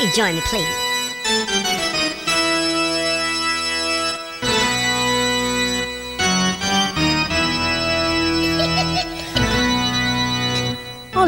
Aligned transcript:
You 0.00 0.12
join 0.12 0.36
me, 0.36 0.40
please. 0.42 0.64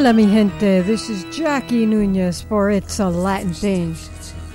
Hola, 0.00 0.12
mi 0.14 0.24
gente. 0.24 0.80
This 0.82 1.10
is 1.10 1.24
Jackie 1.36 1.84
Nunez 1.84 2.40
for 2.40 2.70
It's 2.70 3.00
a 3.00 3.08
Latin 3.08 3.52
Thing. 3.52 3.96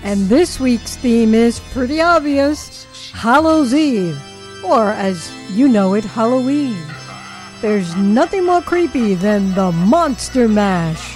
And 0.01 0.29
this 0.29 0.59
week's 0.59 0.95
theme 0.95 1.35
is 1.35 1.59
pretty 1.71 2.01
obvious 2.01 2.87
Hallows 3.11 3.73
Eve, 3.73 4.17
or 4.63 4.91
as 4.91 5.29
you 5.51 5.67
know 5.67 5.93
it, 5.93 6.03
Halloween. 6.03 6.77
There's 7.61 7.95
nothing 7.95 8.45
more 8.45 8.61
creepy 8.61 9.13
than 9.13 9.53
the 9.55 9.71
Monster 9.71 10.47
Mash. 10.47 11.14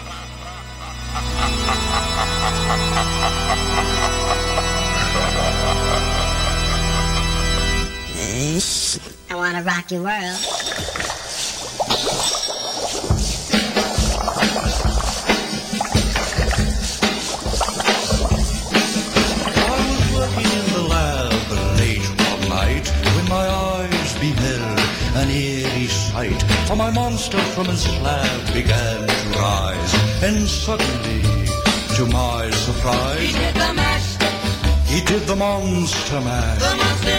Beheld 24.20 24.80
an 25.16 25.30
eerie 25.30 25.88
sight. 25.88 26.42
For 26.68 26.76
my 26.76 26.92
monster 26.92 27.40
from 27.56 27.66
his 27.66 27.82
slab 27.84 28.54
began 28.54 29.08
to 29.08 29.40
rise, 29.40 29.94
and 30.24 30.48
suddenly, 30.48 31.22
to 31.96 32.06
my 32.08 32.50
surprise, 32.52 33.20
He 33.20 33.32
did 33.34 33.56
the 33.56 33.74
mash, 33.74 34.10
he 34.86 35.02
did 35.06 35.24
the 35.28 35.36
monster 35.36 36.22
mash. 36.22 36.60
the 36.60 36.76
monster 36.76 37.08
mash. 37.08 37.19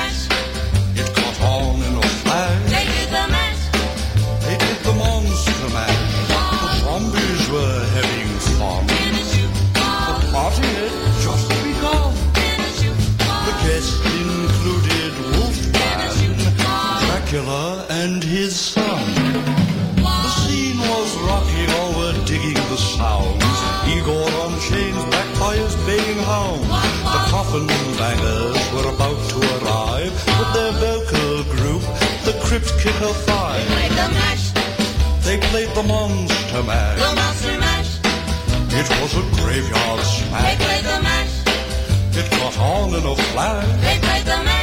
Dracula, 17.31 17.85
and 17.89 18.21
his 18.21 18.53
son. 18.59 19.15
The 19.95 20.29
scene 20.43 20.77
was 20.79 21.15
rocking, 21.23 21.69
all 21.79 21.93
were 21.95 22.25
digging 22.25 22.59
the 22.67 22.75
sounds. 22.75 23.41
Igor 23.87 24.27
on 24.43 24.59
chains, 24.59 24.99
backed 25.07 25.39
by 25.39 25.55
his 25.55 25.73
baying 25.87 26.19
hound. 26.27 26.59
The 26.67 27.21
coffin 27.31 27.67
bangers 27.95 28.59
were 28.75 28.89
about 28.93 29.15
to 29.31 29.39
arrive 29.63 30.11
with 30.11 30.51
their 30.57 30.73
vocal 30.83 31.43
group, 31.55 31.81
the 32.27 32.35
Crypt 32.43 32.67
Kicker 32.83 33.13
Five. 33.23 33.63
They 33.63 33.75
Played 33.79 33.91
the 33.95 34.09
mash, 34.19 34.45
They 35.23 35.37
played 35.51 35.69
the 35.73 35.83
Monster 35.83 36.63
mash. 36.63 36.99
the 36.99 37.15
monster 37.15 37.57
mash. 37.63 37.91
It 38.75 38.87
was 38.99 39.13
a 39.15 39.23
graveyard 39.39 40.01
smash. 40.03 40.43
They 40.43 40.65
played 40.65 40.83
the 40.83 40.99
mash, 41.01 41.33
It 42.19 42.27
caught 42.35 42.57
on 42.59 42.89
in 42.93 43.05
a 43.07 43.15
flash. 43.31 43.67
they 43.87 43.97
played 44.03 44.25
the 44.25 44.43
mash. 44.43 44.59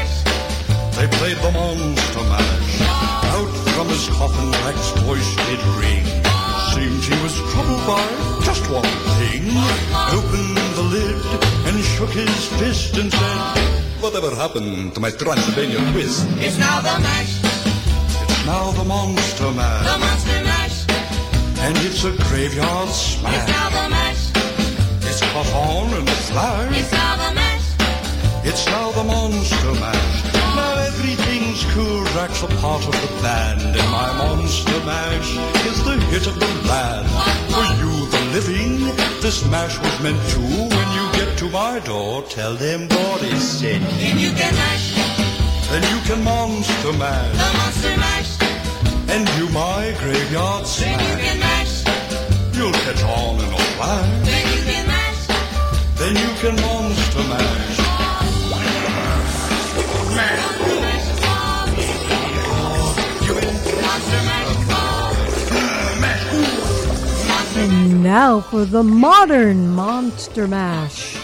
They 0.98 1.06
played 1.16 1.36
the 1.38 1.52
monster 1.52 2.22
mash. 2.24 2.57
Out 3.38 3.54
from 3.76 3.86
his 3.86 4.08
coffin, 4.18 4.50
Rex's 4.66 4.90
voice 5.06 5.30
did 5.46 5.62
ring. 5.78 6.04
Seemed 6.74 7.02
he 7.06 7.14
was 7.22 7.34
troubled 7.52 7.84
by 7.86 8.02
just 8.42 8.68
one 8.68 8.92
thing. 9.18 9.44
Opened 10.18 10.58
the 10.78 10.86
lid 10.94 11.22
and 11.68 11.76
shook 11.94 12.10
his 12.10 12.34
fist 12.58 12.96
and 12.96 13.12
said, 13.12 13.40
Whatever 14.00 14.34
happened 14.34 14.92
to 14.94 14.98
my 14.98 15.10
Transylvania 15.10 15.78
twist? 15.92 16.26
It's 16.38 16.58
now 16.58 16.80
the 16.80 16.98
mash, 16.98 17.38
It's 18.24 18.44
now 18.44 18.72
the 18.72 18.84
monster 18.84 19.44
the 19.44 19.96
monster 20.02 20.40
mash. 20.50 20.78
And 21.60 21.76
it's 21.86 22.02
a 22.02 22.12
graveyard 22.26 22.88
smash. 22.88 23.34
It's 23.36 23.50
now 23.54 23.68
the 23.78 23.88
mash, 23.88 24.24
It's 25.08 25.20
caught 25.30 25.52
on 25.54 25.86
in 25.94 26.08
a 26.08 26.18
flash. 26.26 26.76
it's 26.76 26.90
now 26.90 27.14
the 27.22 27.34
mash. 27.38 27.66
It's 28.44 28.66
now 28.66 28.90
the 28.90 29.04
monster 29.04 29.72
mash. 29.74 30.27
Now 31.64 31.74
cool. 31.74 32.04
Drac's 32.12 32.42
a 32.42 32.46
part 32.62 32.84
of 32.86 32.92
the 32.92 33.22
band, 33.22 33.62
and 33.62 33.90
my 33.90 34.12
monster 34.18 34.80
mash 34.84 35.30
is 35.66 35.82
the 35.84 35.96
hit 36.10 36.26
of 36.26 36.38
the 36.38 36.46
land. 36.68 37.06
For 37.50 37.64
you, 37.80 37.92
the 38.10 38.20
living, 38.32 38.78
this 39.20 39.44
mash 39.46 39.78
was 39.78 40.00
meant 40.02 40.20
to. 40.30 40.40
When 40.40 40.88
you 40.96 41.12
get 41.12 41.38
to 41.38 41.48
my 41.50 41.80
door, 41.80 42.22
tell 42.22 42.54
them 42.54 42.88
what 42.88 43.22
is 43.22 43.42
said. 43.42 43.80
Then 43.82 44.18
you 44.18 44.30
can 44.32 44.54
mash, 44.54 44.94
Then 45.70 45.82
you 45.92 46.00
can 46.04 46.22
monster 46.24 46.92
mash. 46.92 47.32
the 47.32 47.52
monster 47.58 47.96
mash. 47.96 48.38
and 49.10 49.28
you 49.38 49.48
my 49.50 49.94
graveyard 50.00 50.66
smash. 50.66 50.96
Then 50.96 51.00
you 51.08 51.16
can 51.24 51.38
mash, 51.40 51.84
You'll 52.56 52.72
catch 52.72 53.02
on 53.02 53.40
in 53.40 53.52
a 53.52 53.58
flash. 53.76 54.26
then 54.26 54.44
you 54.54 54.62
can 54.70 54.86
mash. 54.86 55.26
Then 55.98 56.14
you 56.16 56.30
can 56.40 56.54
monster 56.62 57.24
mash. 57.32 57.78
Monster 59.38 60.14
mash. 60.14 60.57
And 67.56 68.02
now 68.02 68.40
for 68.40 68.64
the 68.64 68.82
modern 68.82 69.68
Monster 69.68 70.46
Mash. 70.46 71.16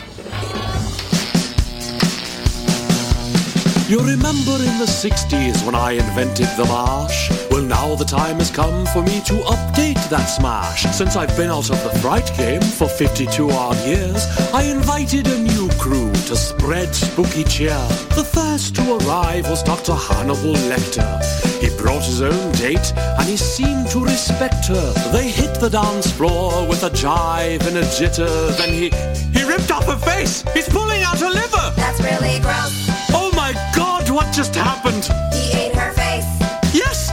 You 3.88 3.98
remember 4.00 4.56
in 4.56 4.78
the 4.78 4.86
60s 4.88 5.64
when 5.64 5.74
I 5.74 5.92
invented 5.92 6.48
the 6.56 6.64
marsh? 6.64 7.43
Well, 7.54 7.62
now 7.62 7.94
the 7.94 8.04
time 8.04 8.38
has 8.38 8.50
come 8.50 8.84
for 8.86 9.00
me 9.00 9.20
to 9.26 9.34
update 9.46 10.10
that 10.10 10.26
smash. 10.26 10.82
Since 10.92 11.14
I've 11.14 11.36
been 11.36 11.50
out 11.50 11.70
of 11.70 11.80
the 11.84 12.00
fright 12.00 12.28
game 12.36 12.60
for 12.60 12.88
52 12.88 13.48
odd 13.48 13.76
years, 13.86 14.26
I 14.52 14.64
invited 14.64 15.28
a 15.28 15.38
new 15.38 15.68
crew 15.78 16.10
to 16.26 16.34
spread 16.34 16.92
spooky 16.92 17.44
cheer. 17.44 17.78
The 18.18 18.28
first 18.28 18.74
to 18.74 18.96
arrive 18.96 19.48
was 19.48 19.62
Dr. 19.62 19.94
Hannibal 19.94 20.54
Lecter. 20.66 21.22
He 21.62 21.70
brought 21.80 22.04
his 22.04 22.22
own 22.22 22.50
date 22.54 22.92
and 22.96 23.28
he 23.28 23.36
seemed 23.36 23.88
to 23.90 24.04
respect 24.04 24.66
her. 24.66 24.92
They 25.12 25.30
hit 25.30 25.60
the 25.60 25.70
dance 25.70 26.10
floor 26.10 26.66
with 26.66 26.82
a 26.82 26.90
jive 26.90 27.64
and 27.68 27.76
a 27.76 27.84
jitter. 27.84 28.56
Then 28.56 28.70
he, 28.70 28.90
he 29.30 29.46
ripped 29.46 29.70
off 29.70 29.86
her 29.86 29.96
face. 29.96 30.42
He's 30.54 30.68
pulling 30.68 31.04
out 31.04 31.20
her 31.20 31.30
liver. 31.30 31.72
That's 31.76 32.00
really 32.00 32.40
gross. 32.40 32.88
Oh 33.14 33.30
my 33.36 33.52
god, 33.76 34.10
what 34.10 34.34
just 34.34 34.56
happened? 34.56 35.04
He 35.32 35.52
ate 35.56 35.76
her 35.76 35.92
face. 35.92 36.03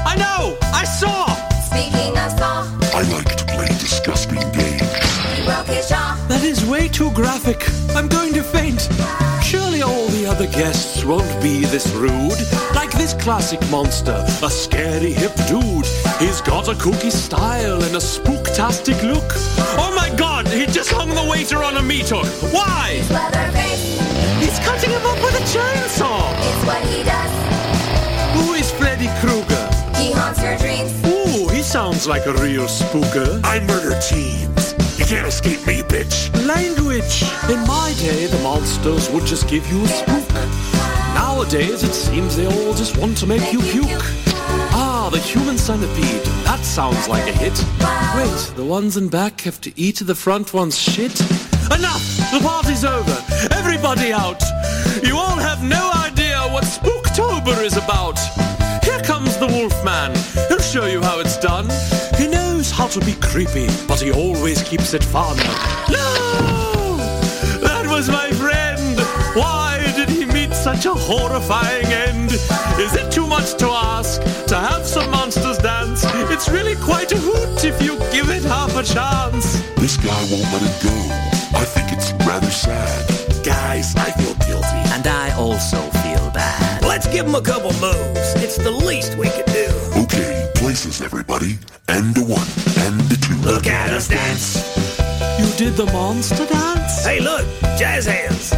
Yes, 0.05 0.07
I 0.07 0.15
know! 0.15 0.57
I 0.73 0.83
saw! 0.83 1.25
Speaking 1.61 2.17
of 2.17 2.31
saw, 2.37 2.65
I 2.97 3.01
like 3.13 3.35
to 3.35 3.45
play 3.45 3.67
disgusting 3.67 4.39
games. 4.51 4.81
he 5.37 5.45
broke 5.45 5.67
his 5.67 5.89
jaw. 5.89 6.17
That 6.27 6.43
is 6.43 6.65
way 6.65 6.87
too 6.87 7.11
graphic. 7.11 7.63
I'm 7.95 8.07
going 8.07 8.33
to 8.33 8.43
faint. 8.43 8.87
Surely 9.43 9.81
all 9.81 10.07
the 10.07 10.25
other 10.27 10.47
guests 10.47 11.03
won't 11.03 11.41
be 11.41 11.61
this 11.65 11.87
rude. 11.93 12.37
Like 12.75 12.91
this 12.91 13.13
classic 13.13 13.59
monster, 13.69 14.23
a 14.43 14.49
scary 14.49 15.11
hip 15.13 15.35
dude. 15.47 15.85
He's 16.19 16.41
got 16.41 16.67
a 16.67 16.73
kooky 16.73 17.11
style 17.11 17.83
and 17.83 17.95
a 17.95 17.99
spooktastic 17.99 19.01
look. 19.03 19.31
Oh 19.77 19.93
my 19.95 20.09
god, 20.17 20.47
he 20.47 20.65
just 20.67 20.91
hung 20.91 21.09
the 21.09 21.27
waiter 21.29 21.63
on 21.63 21.77
a 21.77 21.81
meat 21.81 22.09
hook. 22.09 22.27
Why? 22.53 23.01
Leatherface, 23.09 23.99
He's 24.39 24.59
cutting 24.59 24.89
him 24.89 25.05
up 25.05 25.17
with 25.23 25.35
a 25.35 25.43
chainsaw. 25.53 26.31
it's 26.37 26.65
what 26.65 26.83
he 26.85 27.03
does. 27.03 27.80
He 30.01 30.11
haunts 30.11 30.41
your 30.41 30.57
dreams. 30.57 30.91
Ooh, 31.05 31.47
he 31.49 31.61
sounds 31.61 32.07
like 32.07 32.25
a 32.25 32.33
real 32.33 32.65
spooker. 32.65 33.39
I 33.43 33.59
murder 33.59 33.93
teens. 34.01 34.73
You 34.97 35.05
can't 35.05 35.27
escape 35.27 35.65
me, 35.67 35.83
bitch. 35.83 36.33
Language. 36.47 37.21
In 37.53 37.59
my 37.67 37.93
day, 37.99 38.25
the 38.25 38.39
monsters 38.41 39.11
would 39.11 39.27
just 39.27 39.47
give 39.47 39.63
you 39.71 39.83
a 39.83 39.87
spook. 39.87 40.27
Nowadays, 41.13 41.83
it 41.83 41.93
seems 41.93 42.35
they 42.35 42.47
all 42.47 42.73
just 42.73 42.97
want 42.97 43.15
to 43.17 43.27
make 43.27 43.53
you 43.53 43.61
puke. 43.61 44.01
Ah, 44.73 45.09
the 45.11 45.19
human 45.19 45.59
centipede. 45.59 46.23
That 46.45 46.61
sounds 46.63 47.07
like 47.07 47.27
a 47.27 47.33
hit. 47.33 47.53
Wait, 48.15 48.55
the 48.55 48.65
ones 48.65 48.97
in 48.97 49.07
back 49.07 49.41
have 49.41 49.61
to 49.61 49.71
eat 49.79 49.97
the 49.99 50.15
front 50.15 50.51
one's 50.51 50.79
shit? 50.79 51.19
Enough! 51.69 52.03
The 52.33 52.39
party's 52.41 52.83
over. 52.83 53.17
Everybody 53.51 54.13
out. 54.13 54.41
You 55.03 55.15
all 55.15 55.37
have 55.37 55.63
no 55.63 55.91
idea 55.93 56.39
what 56.49 56.63
Spooktober 56.63 57.63
is 57.63 57.77
about. 57.77 58.17
Here 58.91 58.99
comes 59.03 59.37
the 59.37 59.47
Wolfman. 59.47 60.11
He'll 60.49 60.59
show 60.59 60.85
you 60.85 61.01
how 61.01 61.21
it's 61.21 61.37
done. 61.37 61.69
He 62.17 62.27
knows 62.27 62.71
how 62.71 62.87
to 62.87 62.99
be 62.99 63.13
creepy, 63.13 63.67
but 63.87 64.01
he 64.01 64.11
always 64.11 64.61
keeps 64.63 64.93
it 64.93 65.01
fun. 65.01 65.37
No! 65.89 66.97
That 67.61 67.85
was 67.87 68.09
my 68.09 68.29
friend. 68.31 68.99
Why 69.33 69.79
did 69.95 70.09
he 70.09 70.25
meet 70.25 70.53
such 70.53 70.85
a 70.85 70.93
horrifying 70.93 71.85
end? 71.85 72.33
Is 72.85 72.93
it 72.93 73.09
too 73.13 73.25
much 73.27 73.53
to 73.59 73.67
ask 73.69 74.21
to 74.47 74.57
have 74.57 74.85
some 74.85 75.09
monsters 75.09 75.59
dance? 75.59 76.03
It's 76.29 76.49
really 76.49 76.75
quite 76.75 77.13
a 77.13 77.17
hoot 77.17 77.63
if 77.63 77.81
you 77.81 77.97
give 78.11 78.29
it 78.29 78.43
half 78.43 78.75
a 78.75 78.83
chance. 78.83 79.53
This 79.77 79.95
guy 79.95 80.21
won't 80.29 80.51
let 80.51 80.63
it 80.63 80.83
go. 80.83 80.95
I 81.57 81.63
think 81.63 81.93
it's 81.93 82.11
rather 82.27 82.51
sad. 82.51 83.07
Guys, 83.41 83.95
I 83.95 84.11
feel 84.11 84.35
guilty. 84.45 84.81
And 84.93 85.07
I 85.07 85.31
also 85.37 85.77
feel 85.77 85.91
bad. 85.91 85.91
Let's 85.91 86.00
give 87.11 87.25
him 87.25 87.35
a 87.35 87.41
couple 87.41 87.71
moves. 87.73 88.33
It's 88.41 88.57
the 88.57 88.71
least 88.71 89.17
we 89.17 89.29
could 89.29 89.45
do. 89.47 89.67
Okay, 90.03 90.49
places 90.55 91.01
everybody. 91.01 91.57
And 91.87 92.17
a 92.17 92.21
one, 92.21 92.47
and 92.79 93.11
a 93.11 93.17
two. 93.17 93.35
Look 93.43 93.67
at 93.67 93.91
us 93.91 94.07
dance. 94.07 94.55
You 95.37 95.45
did 95.57 95.75
the 95.75 95.85
monster 95.87 96.45
dance? 96.45 97.05
Hey, 97.05 97.19
look, 97.19 97.45
jazz 97.77 98.05
hands. 98.05 98.51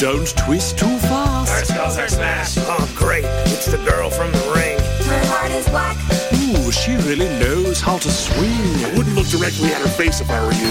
Don't 0.00 0.28
twist 0.36 0.78
too 0.78 0.98
fast. 0.98 1.52
Our 1.52 1.64
skulls 1.64 1.98
are 1.98 2.08
smashed. 2.08 2.58
Oh, 2.62 2.88
great. 2.96 3.24
It's 3.52 3.66
the 3.66 3.78
girl 3.78 4.08
from 4.10 4.32
the 4.32 4.52
ring. 4.54 4.78
Her 5.06 5.26
heart 5.26 5.50
is 5.50 5.68
black. 5.68 5.96
Ooh, 6.32 6.72
she 6.72 6.96
really 7.08 7.28
knows 7.38 7.80
how 7.80 7.98
to 7.98 8.10
swing. 8.10 8.84
I 8.84 8.94
wouldn't 8.96 9.16
look 9.16 9.26
directly 9.26 9.68
at 9.70 9.82
her 9.82 9.88
face 9.88 10.20
if 10.20 10.30
I 10.30 10.44
were 10.44 10.52
you. 10.52 10.70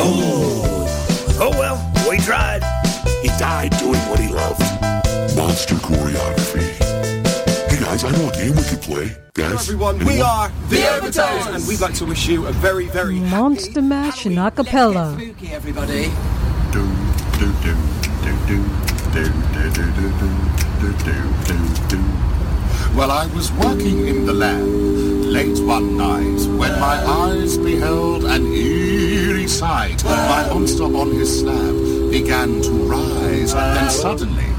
Oh. 0.00 0.86
Oh, 1.40 1.50
well, 1.50 1.78
we 2.08 2.18
tried. 2.18 2.62
He 3.20 3.28
died 3.38 3.76
doing 3.78 4.00
what 4.08 4.20
he 4.20 4.28
loved. 4.28 4.62
Monster 5.38 5.76
choreography. 5.76 6.66
Hey 7.70 7.78
guys, 7.78 8.02
I 8.02 8.10
know 8.10 8.28
a 8.28 8.32
game 8.32 8.56
we 8.56 8.62
could 8.64 8.82
play. 8.82 9.16
Guys, 9.34 9.68
everyone, 9.68 10.04
we 10.04 10.20
are 10.20 10.50
the 10.68 10.84
Overtones, 10.96 11.46
and 11.46 11.68
we'd 11.68 11.78
like 11.78 11.94
to 11.94 12.04
wish 12.06 12.26
you 12.26 12.48
a 12.48 12.52
very, 12.52 12.86
very 12.88 13.20
Monster 13.20 13.80
Mash 13.80 14.26
in 14.26 14.32
Halloween. 14.32 14.66
acapella. 14.66 15.16
Let's 15.16 15.28
spooky, 15.28 15.52
everybody. 15.52 16.10
Do, 16.72 16.84
do, 17.38 17.52
do, 17.62 17.76
do, 18.24 18.34
do, 18.48 18.58
do, 19.14 19.30
do, 19.62 19.70
do, 19.70 19.92
do, 19.94 20.10
do, 20.80 20.92
do, 21.06 21.16
do, 21.46 21.86
do. 21.86 22.04
Well, 22.96 23.12
I 23.12 23.26
was 23.32 23.52
working 23.52 24.08
in 24.08 24.26
the 24.26 24.32
lab 24.32 24.66
late 24.66 25.60
one 25.60 25.96
night 25.96 26.40
when 26.58 26.80
my 26.80 26.98
eyes 27.06 27.56
beheld 27.56 28.24
an 28.24 28.44
eerie 28.52 29.46
sight. 29.46 30.02
My 30.04 30.48
monster 30.52 30.82
on 30.82 31.12
his 31.12 31.38
slab 31.40 32.10
began 32.10 32.60
to 32.60 32.70
rise, 32.90 33.54
and 33.54 33.88
suddenly, 33.92 34.57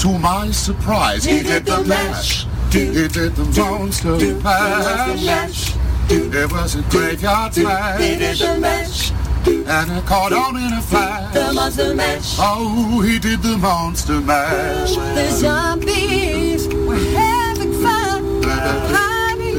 to 0.00 0.18
my 0.18 0.50
surprise, 0.50 1.24
he 1.24 1.42
did 1.42 1.66
the 1.66 1.84
mash. 1.84 2.46
He 2.72 2.86
did 2.86 3.12
the 3.12 3.44
monster 3.44 4.16
mash. 4.42 5.74
It 6.08 6.50
was 6.50 6.74
a 6.76 6.82
graveyard 6.88 7.52
smash. 7.52 8.00
He 8.00 8.16
did 8.16 8.38
the 8.38 8.58
mash. 8.58 9.10
And 9.46 9.90
it 9.92 10.06
caught 10.06 10.32
on 10.32 10.56
in 10.56 10.72
a 10.72 10.80
flash. 10.80 11.34
The 11.34 11.52
monster 11.52 11.94
mash. 11.94 12.36
Oh, 12.38 13.02
he 13.02 13.18
did 13.18 13.42
the 13.42 13.58
monster 13.58 14.20
mash. 14.22 14.94
The 14.96 15.30
zombies 15.32 16.66
were 16.68 16.96
having 16.96 17.74
fun. 17.82 18.40
The 18.40 18.48
party 18.88 19.54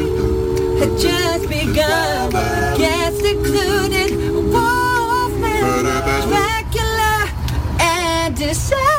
had 0.79 0.97
just 0.97 1.47
begun. 1.49 2.31
Guests 2.79 3.21
included 3.21 4.17
Wolfman, 4.51 5.85
Dracula, 6.27 7.29
and 7.79 8.35
Descent. 8.35 8.90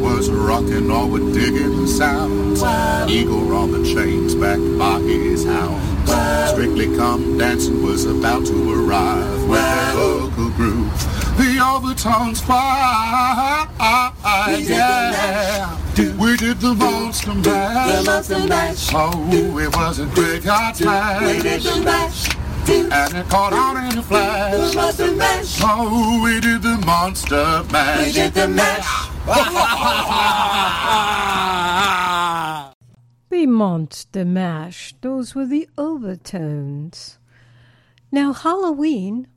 Was 0.00 0.30
rocking, 0.30 0.90
all 0.90 1.08
were 1.08 1.20
digging 1.32 1.86
sounds. 1.86 2.62
Eagle 3.10 3.54
on 3.54 3.70
the 3.70 3.82
chains, 3.84 4.34
backed 4.34 4.78
by 4.78 4.98
his 5.00 5.44
hounds. 5.44 6.50
Strictly 6.50 6.96
Come 6.96 7.38
Dancing 7.38 7.82
was 7.82 8.04
about 8.06 8.44
to 8.46 8.72
arrive 8.72 9.48
with 9.48 9.60
their 9.60 9.92
vocal 9.92 10.50
group. 10.50 10.92
The 11.36 11.60
overtones 11.62 12.40
fly. 12.40 13.68
Yeah. 14.58 15.78
We 16.18 16.36
did 16.36 16.60
the 16.60 16.74
monster 16.74 17.34
mash. 17.34 18.26
The 18.26 18.46
mash. 18.48 18.90
Oh, 18.92 19.28
it 19.32 19.74
was 19.76 19.98
a 20.00 20.06
graveyard 20.06 20.76
smash. 20.76 21.22
We 21.22 21.42
did 21.42 21.62
the 21.62 21.80
mash. 21.82 22.28
And 22.68 23.14
it 23.16 23.28
caught 23.28 23.52
on 23.52 23.76
in 23.84 23.98
a 23.98 24.02
flash. 24.02 24.70
The 24.70 24.76
monster 24.76 25.12
mash. 25.12 25.60
Oh, 25.62 26.20
we 26.22 26.40
did 26.40 26.62
the 26.62 26.78
monster 26.84 27.64
mash. 27.70 28.06
We 28.06 28.12
did 28.12 28.34
the 28.34 28.48
mash. 28.48 29.09
The 33.30 33.46
Monster 33.46 34.24
Mash. 34.24 34.92
Those 35.02 35.36
were 35.36 35.46
the 35.46 35.68
overtones. 35.78 37.20
Now, 38.10 38.32
Halloween, 38.32 39.28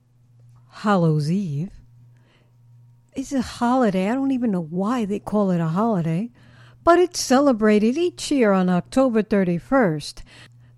Hallows 0.69 1.29
Eve, 1.29 1.69
is 3.15 3.33
a 3.33 3.43
holiday. 3.43 4.09
I 4.09 4.15
don't 4.15 4.31
even 4.31 4.49
know 4.49 4.63
why 4.63 5.05
they 5.05 5.19
call 5.19 5.51
it 5.51 5.61
a 5.61 5.67
holiday, 5.67 6.31
but 6.83 6.97
it's 6.97 7.19
celebrated 7.19 7.95
each 7.95 8.31
year 8.31 8.51
on 8.51 8.69
October 8.69 9.21
31st. 9.21 10.23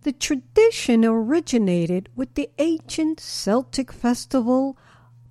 The 0.01 0.11
tradition 0.11 1.05
originated 1.05 2.09
with 2.17 2.33
the 2.33 2.49
ancient 2.57 3.21
Celtic 3.21 3.93
festival 3.93 4.77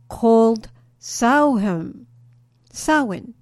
called 0.09 0.71
Samhain. 0.99 2.07
Samhain 2.73 3.35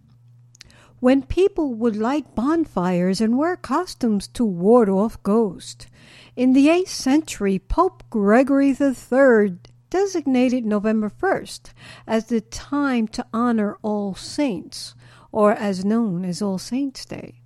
when 1.03 1.21
people 1.21 1.75
would 1.75 1.97
light 1.97 2.33
bonfires 2.37 3.21
and 3.21 3.37
wear 3.37 3.57
costumes 3.57 4.29
to 4.29 4.45
ward 4.45 4.89
off 4.89 5.21
ghosts. 5.25 5.89
In 6.37 6.53
the 6.53 6.69
8th 6.69 6.87
century, 6.87 7.59
Pope 7.59 8.05
Gregory 8.09 8.69
III 8.69 9.59
designated 9.91 10.65
November 10.65 11.11
1st 11.11 11.73
as 12.07 12.27
the 12.27 12.41
time 12.41 13.09
to 13.09 13.27
honor 13.33 13.77
All 13.83 14.15
Saints, 14.15 14.95
or 15.33 15.51
as 15.51 15.85
known 15.85 16.25
as 16.25 16.41
All 16.41 16.59
Saints' 16.59 17.05
Day. 17.05 17.41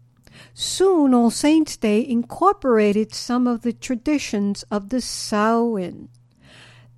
Soon, 0.53 1.15
All 1.15 1.31
Saints' 1.31 1.79
Day 1.79 2.07
incorporated 2.07 3.15
some 3.15 3.47
of 3.47 3.63
the 3.63 3.73
traditions 3.73 4.65
of 4.65 4.91
the 4.91 5.01
Samhain. 5.01 6.11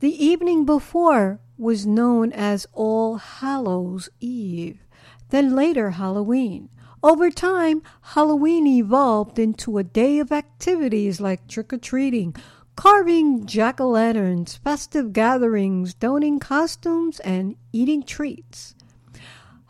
The 0.01 0.25
evening 0.25 0.65
before 0.65 1.39
was 1.57 1.87
known 1.87 2.33
as 2.33 2.67
All 2.73 3.19
Hallows' 3.19 4.09
Eve 4.19 4.88
then 5.31 5.55
later 5.55 5.91
Halloween. 5.91 6.69
Over 7.03 7.31
time, 7.31 7.83
Halloween 8.01 8.67
evolved 8.67 9.39
into 9.39 9.79
a 9.79 9.85
day 9.85 10.19
of 10.19 10.33
activities 10.33 11.21
like 11.21 11.47
trick 11.47 11.73
or 11.73 11.79
treating, 11.79 12.35
carving 12.75 13.47
jack 13.47 13.81
o' 13.81 13.89
lanterns, 13.89 14.57
festive 14.57 15.13
gatherings, 15.13 15.95
donning 15.95 16.39
costumes, 16.39 17.21
and 17.21 17.57
eating 17.73 18.03
treats. 18.03 18.75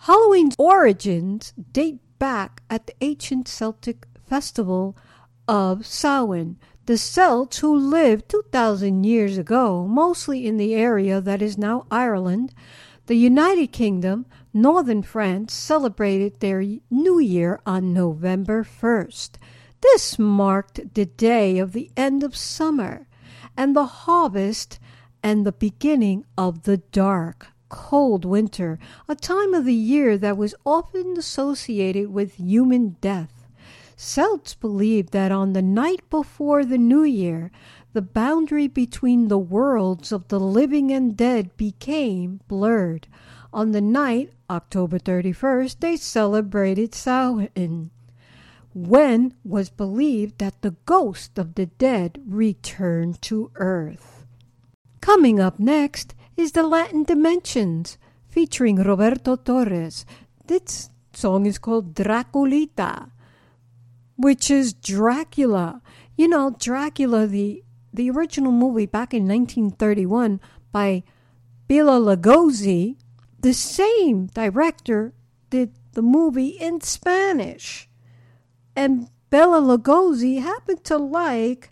Halloween's 0.03 0.55
origins 0.59 1.53
date 1.73 2.01
back 2.19 2.63
at 2.71 2.87
the 2.87 2.95
ancient 3.01 3.49
Celtic 3.49 4.07
festival 4.27 4.97
of 5.47 5.85
Samhain. 5.85 6.57
The 6.87 6.97
Celts, 6.97 7.59
who 7.59 7.77
lived 7.77 8.29
2,000 8.31 9.05
years 9.05 9.37
ago, 9.37 9.87
mostly 9.87 10.47
in 10.47 10.57
the 10.57 10.75
area 10.75 11.21
that 11.21 11.43
is 11.43 11.59
now 11.59 11.87
Ireland, 11.91 12.55
the 13.07 13.17
United 13.17 13.73
Kingdom, 13.73 14.27
Northern 14.55 15.03
France 15.03 15.53
celebrated 15.53 16.41
their 16.41 16.65
New 16.91 17.19
Year 17.19 17.61
on 17.67 17.93
November 17.93 18.65
1st. 18.65 19.33
This 19.83 20.19
marked 20.19 20.95
the 20.95 21.05
day 21.05 21.59
of 21.59 21.73
the 21.73 21.91
end 21.99 22.23
of 22.23 22.35
summer 22.35 23.07
and 23.59 23.77
the 23.77 23.85
harvest 23.85 24.81
and 25.23 25.45
the 25.45 25.53
beginning 25.53 26.25
of 26.39 26.63
the 26.63 26.79
dark, 26.79 27.49
cold 27.69 28.25
winter, 28.25 28.79
a 29.07 29.15
time 29.15 29.53
of 29.53 29.67
the 29.67 29.75
year 29.75 30.17
that 30.17 30.39
was 30.39 30.55
often 30.65 31.19
associated 31.19 32.11
with 32.11 32.37
human 32.37 32.97
death. 33.03 33.47
Celts 33.97 34.55
believed 34.55 35.13
that 35.13 35.31
on 35.31 35.53
the 35.53 35.63
night 35.63 36.09
before 36.09 36.65
the 36.65 36.79
New 36.79 37.03
Year, 37.03 37.51
the 37.93 38.01
boundary 38.01 38.69
between 38.69 39.29
the 39.29 39.39
worlds 39.39 40.11
of 40.11 40.29
the 40.29 40.41
living 40.41 40.91
and 40.91 41.17
dead 41.17 41.55
became 41.59 42.41
blurred. 42.49 43.09
On 43.53 43.73
the 43.73 43.81
night, 43.81 44.33
October 44.51 44.99
31st, 44.99 45.81
they 45.81 45.97
celebrated 45.97 46.95
Samhain, 46.95 47.91
when 48.75 49.35
was 49.43 49.71
believed 49.71 50.39
that 50.39 50.61
the 50.61 50.77
ghost 50.85 51.39
of 51.39 51.55
the 51.55 51.67
dead 51.67 52.21
returned 52.27 53.21
to 53.23 53.51
earth. 53.57 54.27
Coming 55.01 55.41
up 55.41 55.59
next 55.59 56.15
is 56.37 56.53
the 56.53 56.63
Latin 56.63 57.05
Dimensions, 57.05 57.97
featuring 58.29 58.77
Roberto 58.77 59.37
Torres. 59.37 60.05
This 60.47 60.91
song 61.13 61.47
is 61.47 61.59
called 61.59 61.95
Draculita, 61.95 63.11
which 64.17 64.51
is 64.51 64.75
Dracula. 64.75 65.81
You 66.17 66.29
know, 66.29 66.55
Dracula, 66.59 67.27
the, 67.27 67.65
the 67.93 68.11
original 68.11 68.53
movie 68.53 68.87
back 68.87 69.15
in 69.15 69.27
1931 69.27 70.41
by 70.71 71.03
Bela 71.67 71.99
Lugosi, 71.99 72.97
the 73.41 73.55
same 73.55 74.27
director 74.27 75.15
did 75.51 75.73
the 75.93 76.03
movie 76.03 76.49
in 76.49 76.81
Spanish. 76.81 77.89
And 78.75 79.09
Bela 79.31 79.61
Lugosi 79.61 80.41
happened 80.41 80.85
to 80.85 80.97
like 80.97 81.71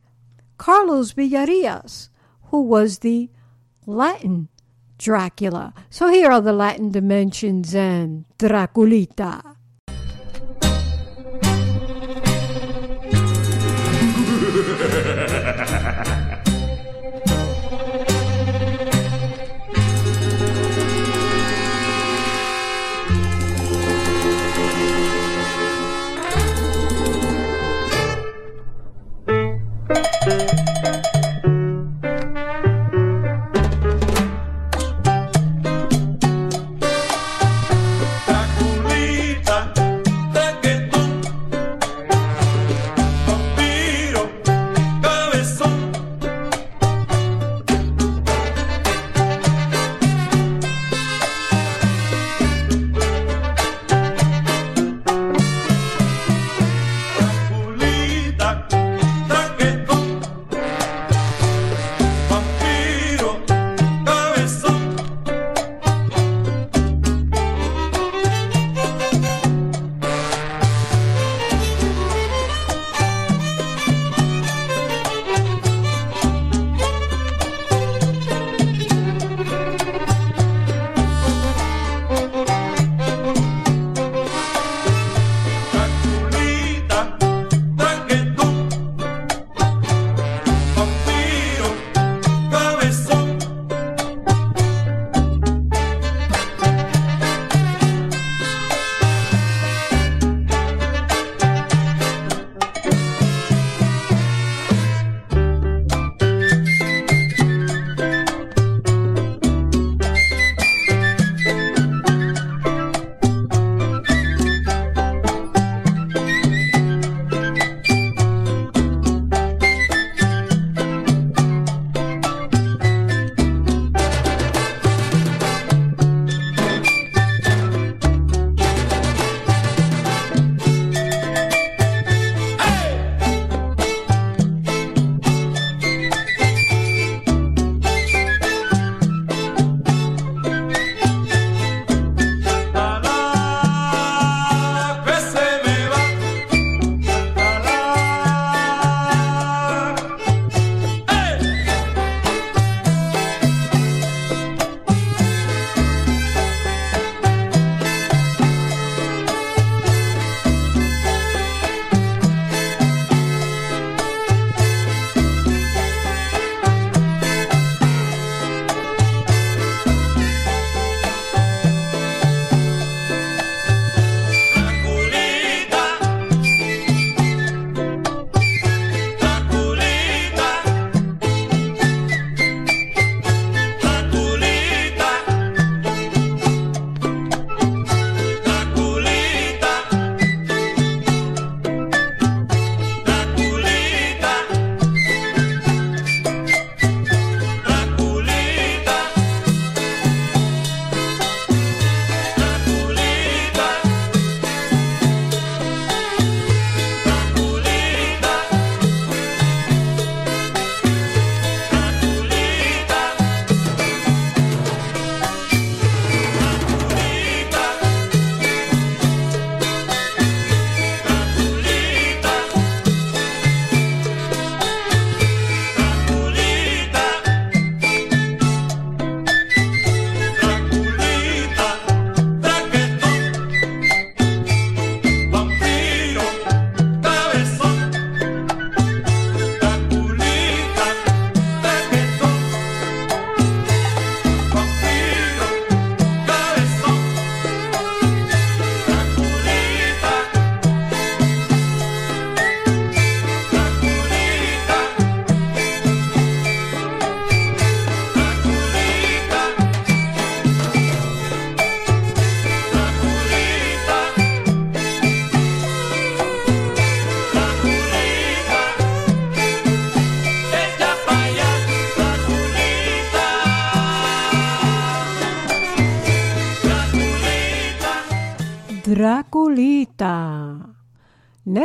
Carlos 0.58 1.12
Villarias, 1.12 2.08
who 2.50 2.62
was 2.62 2.98
the 2.98 3.30
Latin 3.86 4.48
Dracula. 4.98 5.74
So 5.90 6.08
here 6.08 6.30
are 6.30 6.40
the 6.40 6.52
Latin 6.52 6.90
dimensions 6.90 7.74
and 7.74 8.24
Draculita. 8.38 9.55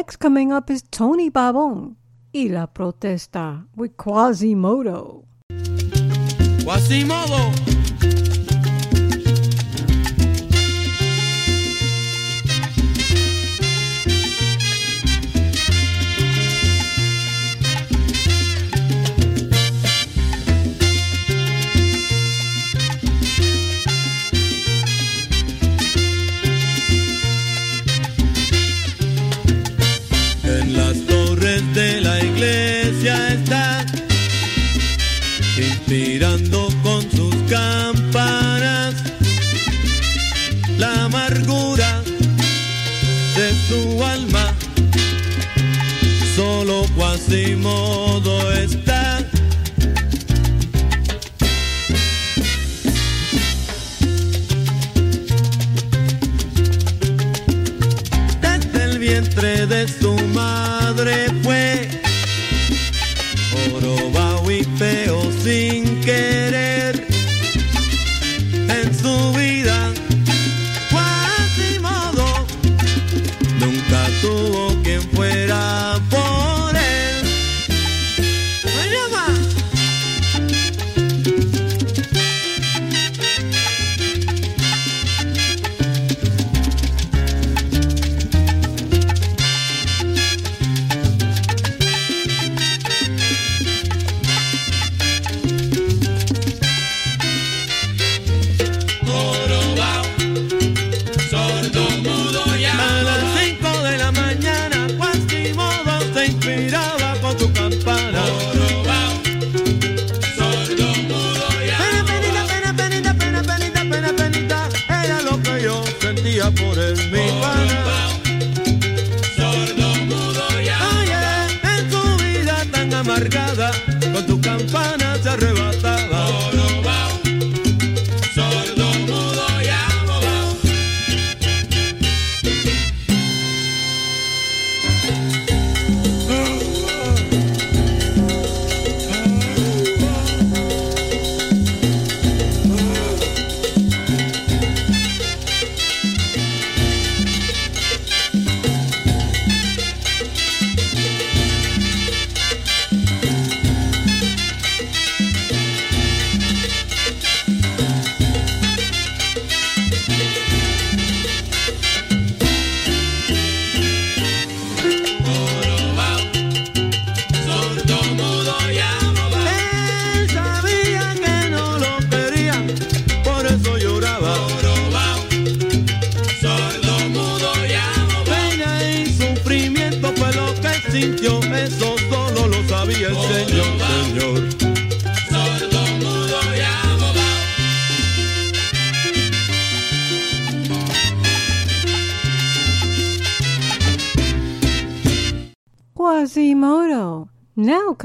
Next 0.02 0.18
coming 0.18 0.52
up 0.52 0.72
is 0.72 0.82
Tony 0.90 1.30
Pabon 1.30 1.96
y 2.34 2.48
La 2.50 2.66
Protesta 2.66 3.68
with 3.76 3.96
Quasimodo. 3.98 5.26
Quasimodo. 6.64 7.71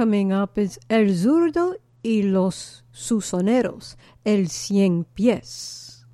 Coming 0.07 0.33
up 0.33 0.57
is 0.57 0.79
El 0.89 1.19
Zurdo 1.19 1.79
y 2.01 2.23
los 2.23 2.85
Susoneros, 2.93 3.99
El 4.25 4.49
Cien 4.49 5.03
Pies. 5.03 6.07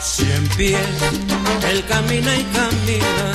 Cien 0.00 0.48
pies, 0.56 0.78
él 1.68 1.84
camina 1.88 2.36
y 2.36 2.44
camina. 2.54 3.26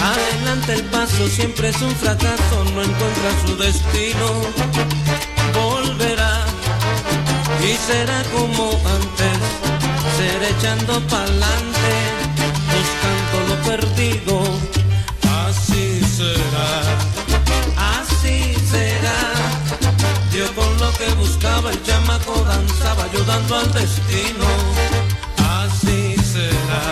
Adelante 0.00 0.72
el 0.72 0.84
paso 0.84 1.28
siempre 1.28 1.68
es 1.68 1.82
un 1.82 1.94
fracaso, 1.96 2.64
no 2.74 2.82
encuentra 2.82 3.46
su 3.46 3.56
destino. 3.58 4.28
Volverá 5.52 6.46
y 7.62 7.76
será 7.76 8.22
como 8.32 8.70
antes, 8.70 9.31
será 10.22 10.48
echando 10.48 10.94
pa'lante, 11.12 11.94
buscando 12.74 13.36
lo 13.48 13.56
perdido. 13.70 14.34
Así 15.46 16.00
será, 16.18 16.70
así 17.96 18.54
será. 18.72 19.20
Dio 20.32 20.46
con 20.54 20.70
lo 20.78 20.90
que 20.98 21.08
buscaba, 21.22 21.70
el 21.70 21.82
chamaco 21.82 22.34
danzaba 22.52 23.04
ayudando 23.04 23.56
al 23.56 23.72
destino. 23.72 24.48
Así 25.60 26.16
será, 26.34 26.84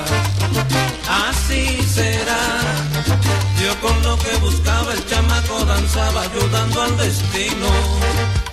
así 1.28 1.82
será. 1.96 2.42
Dio 3.58 3.72
con 3.80 3.96
lo 4.02 4.14
que 4.24 4.34
buscaba, 4.46 4.92
el 4.92 5.06
chamaco 5.06 5.64
danzaba 5.64 6.22
ayudando 6.22 6.82
al 6.82 6.96
destino. 6.96 8.49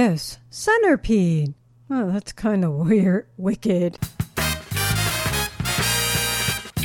Yes, 0.00 0.38
centipede. 0.48 1.54
Oh, 1.90 2.12
that's 2.12 2.30
kind 2.30 2.64
of 2.64 2.72
weird, 2.86 3.26
wicked. 3.36 3.98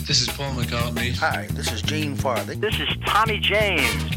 This 0.07 0.21
is 0.21 0.29
Paul 0.29 0.55
McCartney. 0.55 1.13
Hi, 1.17 1.45
this 1.51 1.71
is 1.71 1.83
Gene 1.83 2.15
Farthing. 2.15 2.59
This 2.59 2.73
is 2.79 2.89
Tommy 3.05 3.37
James. 3.37 4.15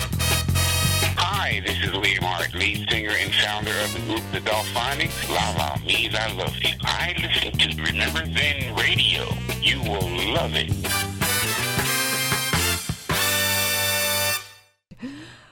Hi, 1.18 1.60
this 1.66 1.76
is 1.84 1.92
Lee 1.92 2.18
Mark, 2.22 2.54
lead 2.54 2.88
singer 2.88 3.10
and 3.10 3.34
founder 3.34 3.70
of 3.84 3.92
the 3.92 4.00
group 4.06 4.22
The 4.32 4.40
Delfonics. 4.40 5.28
La 5.28 5.50
La 5.58 5.76
means 5.84 6.14
I 6.14 6.32
love 6.32 6.56
you. 6.56 6.74
I 6.80 7.14
listen 7.20 7.52
to 7.52 7.82
Remember 7.82 8.24
Then 8.24 8.74
Radio. 8.76 9.28
You 9.60 9.82
will 9.82 10.08
love 10.32 10.52
it. 10.54 10.72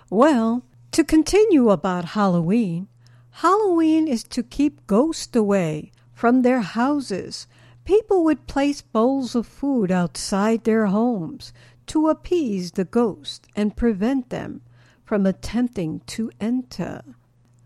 Well, 0.09 0.63
to 0.93 1.05
continue 1.05 1.69
about 1.69 2.07
Halloween, 2.07 2.89
Halloween 3.39 4.07
is 4.07 4.23
to 4.23 4.45
keep 4.45 4.87
ghosts 4.87 5.35
away 5.35 5.91
from 6.13 6.43
their 6.43 6.61
houses. 6.61 7.49
People 7.85 8.23
would 8.23 8.47
place 8.47 8.81
bowls 8.81 9.35
of 9.35 9.45
food 9.45 9.91
outside 9.91 10.63
their 10.63 10.87
homes 10.87 11.53
to 11.89 12.09
appease 12.09 12.71
the 12.71 12.85
ghost 12.85 13.49
and 13.57 13.77
prevent 13.77 14.31
them 14.31 14.61
from 15.05 15.27
attempting 15.27 16.01
to 16.07 16.31
enter. 16.41 17.03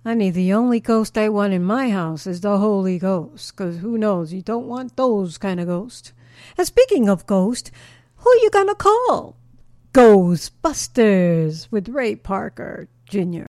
Honey, 0.05 0.31
the 0.31 0.55
only 0.55 0.81
ghost 0.81 1.19
I 1.19 1.29
want 1.29 1.53
in 1.53 1.63
my 1.65 1.91
house 1.91 2.27
is 2.27 2.41
the 2.41 2.57
Holy 2.57 2.99
Ghost, 2.99 3.55
'cause 3.55 3.77
who 3.77 3.99
knows, 3.99 4.33
you 4.33 4.41
don't 4.41 4.67
want 4.67 4.97
those 4.97 5.37
kind 5.37 5.61
of 5.61 5.67
ghosts. 5.67 6.15
And 6.57 6.67
speaking 6.67 7.11
of 7.11 7.27
ghosts, 7.27 7.71
who 8.17 8.31
you 8.43 8.49
gonna 8.51 8.75
call? 8.75 9.37
Ghostbusters 9.93 11.69
with 11.71 11.91
Ray 11.91 12.17
Parker 12.17 12.89
Jr. 13.05 13.48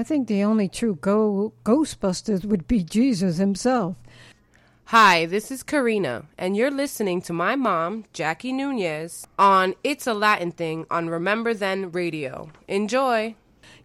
I 0.00 0.02
think 0.02 0.28
the 0.28 0.42
only 0.44 0.66
true 0.66 0.94
go- 0.98 1.52
Ghostbusters 1.62 2.46
would 2.46 2.66
be 2.66 2.82
Jesus 2.82 3.36
himself. 3.36 3.96
Hi, 4.84 5.26
this 5.26 5.50
is 5.50 5.62
Karina, 5.62 6.24
and 6.38 6.56
you're 6.56 6.70
listening 6.70 7.20
to 7.20 7.34
my 7.34 7.54
mom, 7.54 8.06
Jackie 8.14 8.54
Nunez, 8.54 9.26
on 9.38 9.74
It's 9.84 10.06
a 10.06 10.14
Latin 10.14 10.52
Thing 10.52 10.86
on 10.90 11.10
Remember 11.10 11.52
Then 11.52 11.92
Radio. 11.92 12.50
Enjoy! 12.66 13.34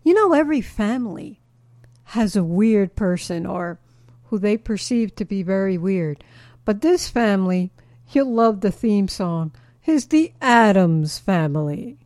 You 0.03 0.13
know, 0.13 0.31
every 0.31 0.61
family 0.61 1.41
has 2.05 2.37
a 2.37 2.45
weird 2.45 2.95
person 2.95 3.45
or 3.45 3.77
who 4.27 4.39
they 4.39 4.55
perceive 4.55 5.15
to 5.15 5.25
be 5.25 5.43
very 5.43 5.77
weird. 5.77 6.23
But 6.63 6.79
this 6.79 7.09
family, 7.09 7.73
you'll 8.13 8.33
love 8.33 8.61
the 8.61 8.71
theme 8.71 9.09
song, 9.09 9.53
is 9.85 10.07
the 10.07 10.31
Addams 10.39 11.19
Family. 11.19 11.97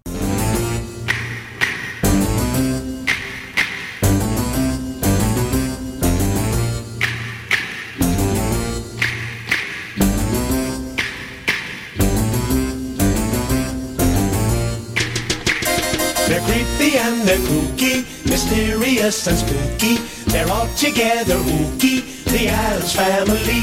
Kooky, 17.48 18.06
mysterious 18.30 19.28
and 19.28 19.38
spooky. 19.38 19.98
They're 20.32 20.50
all 20.50 20.68
together 20.76 21.36
ooky, 21.36 22.24
the 22.26 22.48
Addams 22.48 22.96
family. 22.96 23.62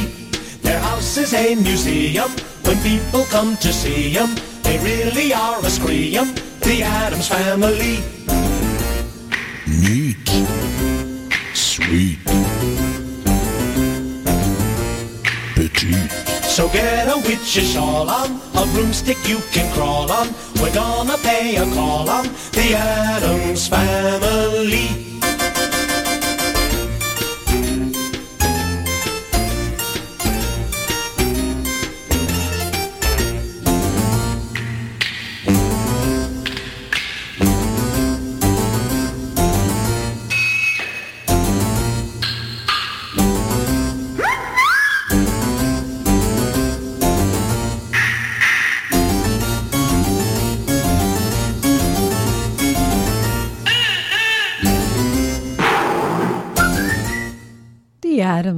Their 0.62 0.80
house 0.80 1.16
is 1.16 1.32
a 1.34 1.54
museum. 1.54 2.30
When 2.64 2.78
people 2.82 3.24
come 3.24 3.56
to 3.58 3.72
see 3.72 4.14
them, 4.14 4.34
they 4.62 4.78
really 4.78 5.32
are 5.32 5.60
a 5.64 5.70
scream. 5.70 6.34
The 6.60 6.82
Addams 6.82 7.28
family. 7.28 8.15
So 16.56 16.70
get 16.70 17.06
a 17.06 17.18
witch's 17.18 17.70
shawl 17.70 18.08
on, 18.08 18.40
a 18.54 18.64
broomstick 18.72 19.18
you 19.28 19.40
can 19.52 19.70
crawl 19.74 20.10
on. 20.10 20.28
We're 20.54 20.72
gonna 20.72 21.18
pay 21.18 21.56
a 21.56 21.66
call 21.74 22.08
on 22.08 22.28
the 22.52 22.72
Addams 22.74 23.68
family. 23.68 25.15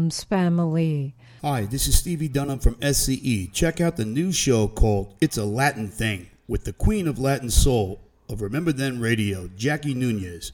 Addams 0.09 0.25
Family. 0.25 1.14
Hi, 1.42 1.66
this 1.66 1.87
is 1.87 1.99
Stevie 1.99 2.29
Dunham 2.29 2.61
from 2.61 2.77
SCE. 2.77 3.53
Check 3.53 3.79
out 3.79 3.99
the 3.99 4.07
new 4.07 4.33
show 4.33 4.66
called 4.66 5.14
It's 5.21 5.37
a 5.37 5.44
Latin 5.44 5.88
Thing 5.88 6.31
with 6.47 6.64
the 6.64 6.73
Queen 6.73 7.07
of 7.07 7.18
Latin 7.18 7.51
Soul 7.51 8.01
of 8.27 8.40
Remember 8.40 8.73
Then 8.73 9.01
Radio, 9.01 9.51
Jackie 9.55 9.92
Nunez, 9.92 10.53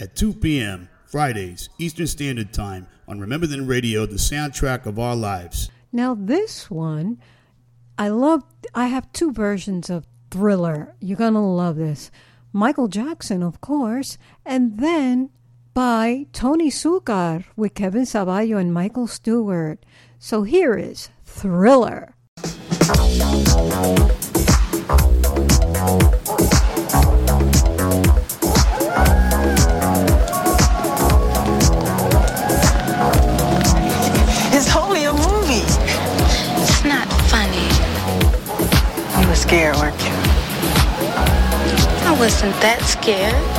at 0.00 0.16
2 0.16 0.32
p.m. 0.32 0.88
Fridays, 1.04 1.68
Eastern 1.78 2.06
Standard 2.06 2.54
Time 2.54 2.86
on 3.06 3.20
Remember 3.20 3.46
Then 3.46 3.66
Radio, 3.66 4.06
the 4.06 4.14
soundtrack 4.14 4.86
of 4.86 4.98
our 4.98 5.14
lives. 5.14 5.70
Now, 5.92 6.14
this 6.14 6.70
one, 6.70 7.20
I 7.98 8.08
love, 8.08 8.42
I 8.74 8.86
have 8.86 9.12
two 9.12 9.32
versions 9.32 9.90
of 9.90 10.06
Thriller. 10.30 10.94
You're 11.00 11.18
going 11.18 11.34
to 11.34 11.40
love 11.40 11.76
this. 11.76 12.10
Michael 12.54 12.88
Jackson, 12.88 13.42
of 13.42 13.60
course, 13.60 14.16
and 14.46 14.78
then 14.78 15.28
by 15.74 16.26
Tony 16.32 16.70
Succar 16.70 17.44
with 17.56 17.74
Kevin 17.74 18.02
Ceballo 18.04 18.60
and 18.60 18.72
Michael 18.72 19.08
Stuart. 19.08 19.84
So 20.20 20.44
here 20.44 20.74
is 20.74 21.10
Thriller. 21.24 22.14
It's 34.54 34.76
only 34.76 35.04
a 35.04 35.12
movie. 35.12 35.66
It's 36.62 36.84
not 36.84 37.08
funny. 37.26 37.66
You 39.20 39.28
were 39.28 39.34
scared, 39.34 39.74
weren't 39.76 40.00
you? 40.04 40.12
I 42.06 42.16
wasn't 42.16 42.54
that 42.60 42.80
scared. 42.82 43.53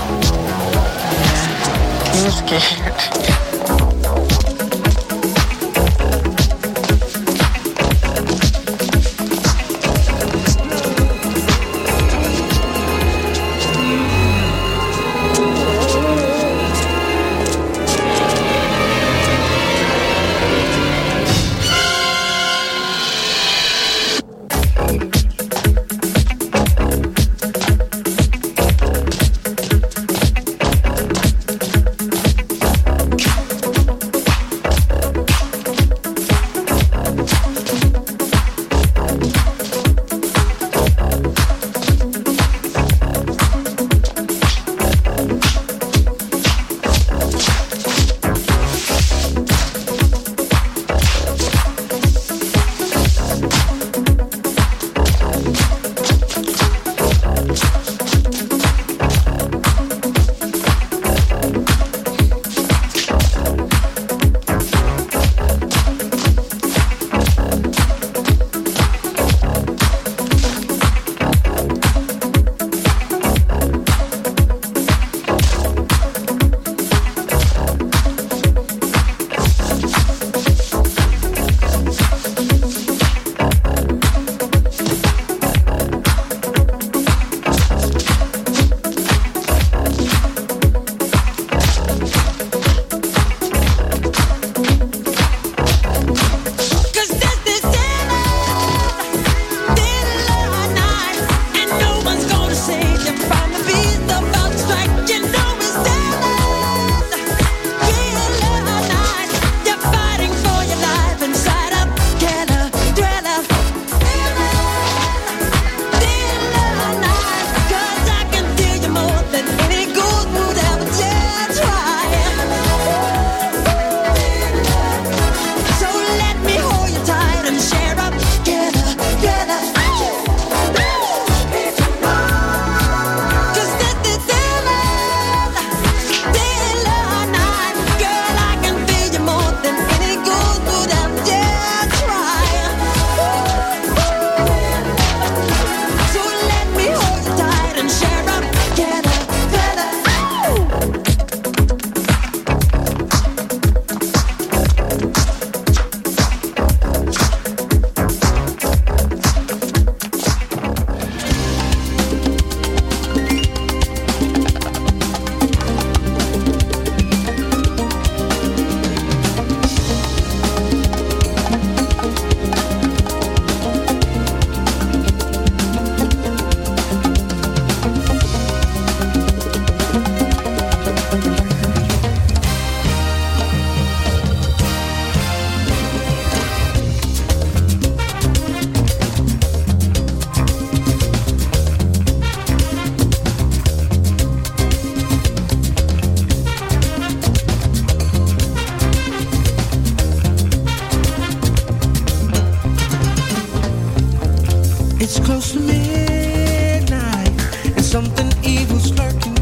lurking 208.97 209.34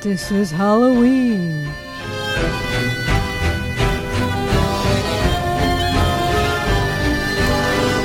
This 0.00 0.30
is 0.30 0.52
Halloween. 0.52 1.64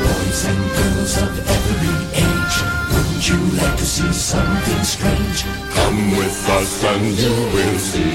Boys 0.02 0.46
and 0.50 0.64
girls 0.74 1.18
of 1.22 1.34
every 1.56 1.96
age, 2.18 2.58
wouldn't 2.90 3.30
you 3.30 3.38
like 3.62 3.78
to 3.78 3.86
see 3.86 4.12
something 4.12 4.84
strange? 4.84 5.44
Come 5.76 6.18
with 6.18 6.50
us 6.50 6.84
and 6.84 7.06
you 7.16 7.36
will 7.54 7.78
see. 7.78 8.13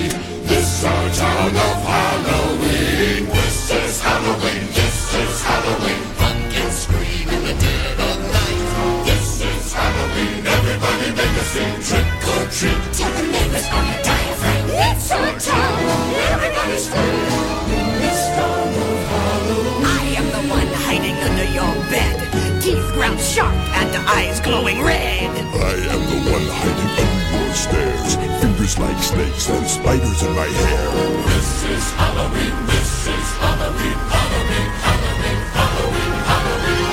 Glowing 24.48 24.80
red. 24.82 25.28
I 25.60 25.76
am 25.92 26.02
the 26.08 26.18
one 26.32 26.48
hiding 26.60 26.92
under 27.04 27.28
your 27.36 27.52
stairs. 27.52 28.16
Fingers 28.40 28.78
like 28.78 28.96
snakes 28.96 29.48
and 29.50 29.66
spiders 29.68 30.22
in 30.22 30.32
my 30.32 30.48
hair. 30.60 30.88
This 31.28 31.64
is 31.76 31.84
Halloween. 32.00 32.56
This 32.72 32.92
is 33.12 33.26
Halloween. 33.44 33.98
Halloween. 34.16 34.70
Halloween. 34.88 35.40
Halloween. 35.60 36.12
Halloween. 36.32 36.88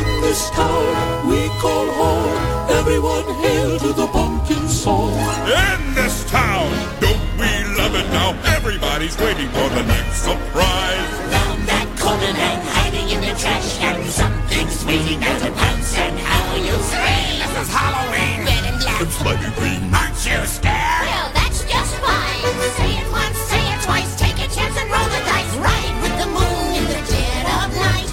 In 0.00 0.08
this 0.24 0.42
town 0.56 1.28
we 1.28 1.40
call 1.60 1.86
home. 2.00 2.40
Everyone 2.80 3.26
hail 3.44 3.78
to 3.84 3.92
the 3.92 4.06
pumpkin 4.06 4.64
song. 4.68 5.12
In 5.44 5.80
this 5.94 6.24
town, 6.30 6.72
don't 7.04 7.20
we 7.36 7.52
love 7.76 7.94
it 8.00 8.08
now? 8.16 8.32
Everybody's 8.56 9.16
waiting 9.18 9.50
for 9.56 9.68
the 9.76 9.84
next 9.84 10.24
surprise. 10.24 11.10
Found 11.36 11.60
that 11.68 11.88
corner 12.00 12.32
and 12.50 12.62
hiding 12.76 13.08
in 13.10 13.20
the 13.20 13.34
trash 13.38 13.76
can. 13.76 14.31
Something's 14.62 14.86
waiting 14.86 15.18
there 15.18 15.40
to 15.40 15.50
pounce 15.58 15.98
and 15.98 16.16
how 16.20 16.54
you 16.54 16.78
scream. 16.86 17.42
This 17.42 17.66
is 17.66 17.68
Halloween. 17.74 18.46
Red 18.46 18.62
and 18.62 18.78
black. 18.78 19.02
It's 19.02 19.18
mighty 19.24 19.50
green. 19.58 19.90
Aren't 19.90 20.14
you 20.22 20.38
scared? 20.46 21.02
Well, 21.02 21.34
that's 21.34 21.66
just 21.66 21.94
fine. 21.98 22.46
Say 22.78 22.94
it 22.94 23.10
once, 23.10 23.38
say 23.50 23.58
it 23.58 23.82
twice. 23.82 24.14
Take 24.14 24.38
a 24.38 24.46
chance 24.46 24.78
and 24.78 24.86
roll 24.86 25.02
the 25.10 25.18
dice. 25.26 25.50
Ride 25.58 25.98
with 25.98 26.14
the 26.14 26.30
moon 26.30 26.78
in 26.78 26.86
the 26.94 27.02
dead 27.10 27.42
of 27.58 27.74
night. 27.74 28.06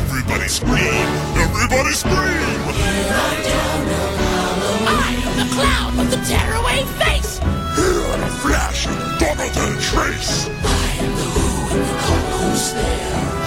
Everybody 0.00 0.48
scream. 0.48 1.04
Everybody 1.36 1.92
scream. 1.92 2.64
I 4.88 5.20
am 5.20 5.36
the 5.36 5.48
clown 5.52 6.00
with 6.00 6.08
the 6.16 6.20
tearaway 6.24 6.80
face. 6.96 7.44
Here 7.76 8.08
in 8.16 8.20
a 8.24 8.32
flash, 8.40 8.88
double 9.20 9.52
the 9.52 9.76
trace. 9.84 10.48
I 10.48 11.04
am 11.04 11.12
the 11.12 11.28
who 11.28 11.76
in 11.76 11.84
the 11.84 11.96
cold 12.08 12.56
stare. 12.56 13.20
I 13.36 13.39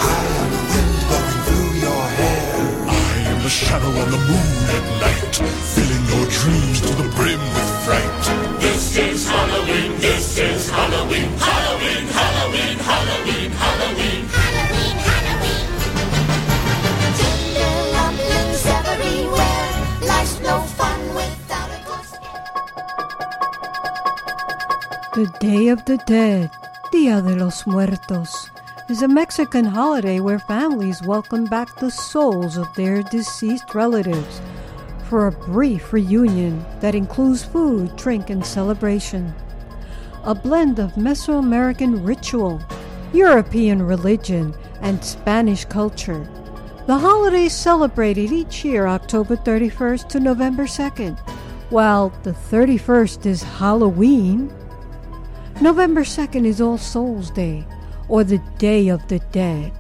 shadow 3.64 3.88
on 3.88 4.10
the 4.12 4.22
moon 4.30 4.50
at 4.76 4.86
night, 5.04 5.36
filling 5.74 6.06
your 6.12 6.26
dreams 6.38 6.82
to 6.82 6.92
the 7.02 7.08
brim 7.16 7.40
with 7.56 7.72
fright. 7.86 8.24
This 8.60 8.98
is 8.98 9.28
Halloween, 9.28 9.92
this 10.00 10.38
is 10.38 10.70
Halloween, 10.70 11.30
Halloween, 11.40 12.06
Halloween, 12.20 12.78
Halloween, 12.92 13.52
Halloween. 13.64 14.24
Halloween, 14.36 14.96
Halloween. 15.08 15.68
Tinderlumblings 17.20 18.64
everywhere. 18.80 19.72
Life's 20.12 20.40
no 20.42 20.56
fun 20.78 21.00
without 21.16 21.70
a 21.78 21.80
ghost. 21.88 22.20
The 25.16 25.26
Day 25.40 25.70
of 25.70 25.86
the 25.86 25.98
Dead, 26.06 26.52
Dia 26.92 27.22
de 27.22 27.36
los 27.36 27.66
Muertos, 27.66 28.43
is 28.90 29.02
a 29.02 29.08
Mexican 29.08 29.64
holiday 29.64 30.20
where 30.20 30.40
families 30.40 31.02
welcome 31.04 31.46
back 31.46 31.74
the 31.80 31.90
souls 31.90 32.58
of 32.58 32.68
their 32.76 33.02
deceased 33.04 33.74
relatives 33.74 34.42
for 35.08 35.28
a 35.28 35.32
brief 35.32 35.94
reunion 35.94 36.66
that 36.82 36.94
includes 36.94 37.44
food, 37.44 37.96
drink, 37.96 38.30
and 38.30 38.46
celebration. 38.46 39.34
A 40.26 40.36
blend 40.36 40.80
of 40.80 40.94
Mesoamerican 40.94 42.06
ritual, 42.06 42.62
European 43.14 43.82
religion, 43.82 44.54
and 44.82 45.04
Spanish 45.04 45.64
culture. 45.64 46.28
The 46.86 46.98
holiday 46.98 47.46
is 47.46 47.54
celebrated 47.54 48.34
each 48.34 48.66
year 48.66 48.88
October 48.88 49.38
31st 49.38 50.10
to 50.10 50.20
November 50.20 50.64
2nd, 50.64 51.18
while 51.70 52.10
the 52.24 52.32
31st 52.34 53.26
is 53.26 53.44
Halloween. 53.44 54.54
November 55.62 56.02
2nd 56.02 56.46
is 56.46 56.60
All 56.60 56.78
Souls 56.78 57.32
Day, 57.32 57.66
or 58.14 58.24
the 58.24 58.38
Day 58.60 58.90
of 58.90 59.08
the 59.08 59.18
Dead. 59.32 59.72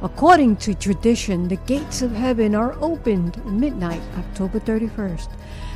According 0.00 0.58
to 0.62 0.74
tradition, 0.74 1.48
the 1.48 1.56
gates 1.66 2.02
of 2.02 2.12
heaven 2.12 2.54
are 2.54 2.78
opened 2.80 3.36
at 3.36 3.46
midnight, 3.46 4.00
October 4.16 4.60
31st, 4.60 5.28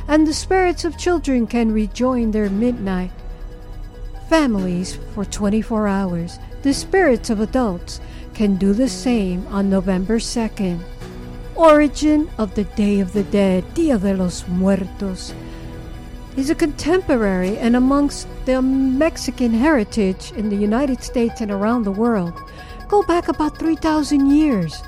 and 0.07 0.25
the 0.25 0.33
spirits 0.33 0.85
of 0.85 0.97
children 0.97 1.45
can 1.45 1.73
rejoin 1.73 2.31
their 2.31 2.49
midnight 2.49 3.11
families 4.29 4.97
for 5.13 5.25
24 5.25 5.89
hours. 5.89 6.39
The 6.61 6.73
spirits 6.73 7.29
of 7.29 7.41
adults 7.41 7.99
can 8.33 8.55
do 8.55 8.71
the 8.71 8.87
same 8.87 9.45
on 9.47 9.69
November 9.69 10.17
2nd. 10.17 10.79
Origin 11.57 12.29
of 12.37 12.55
the 12.55 12.63
Day 12.79 13.01
of 13.01 13.11
the 13.11 13.23
Dead, 13.23 13.73
Dia 13.73 13.97
de 13.97 14.15
los 14.15 14.47
Muertos, 14.47 15.33
is 16.35 16.49
a 16.49 16.55
contemporary 16.55 17.57
and 17.57 17.75
amongst 17.75 18.27
the 18.45 18.61
Mexican 18.61 19.53
heritage 19.53 20.31
in 20.33 20.49
the 20.49 20.55
United 20.55 21.01
States 21.01 21.39
and 21.41 21.49
around 21.51 21.83
the 21.83 21.91
world. 21.91 22.33
Go 22.87 23.03
back 23.03 23.27
about 23.27 23.57
3,000 23.57 24.29
years 24.29 24.83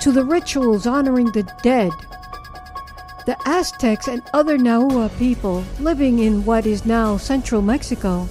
to 0.00 0.10
the 0.10 0.24
rituals 0.24 0.86
honoring 0.86 1.30
the 1.32 1.42
dead. 1.62 1.92
The 3.26 3.36
Aztecs 3.44 4.08
and 4.08 4.22
other 4.32 4.56
Nahua 4.56 5.16
people 5.18 5.64
living 5.80 6.20
in 6.20 6.44
what 6.44 6.64
is 6.64 6.86
now 6.86 7.16
central 7.16 7.60
Mexico 7.60 8.28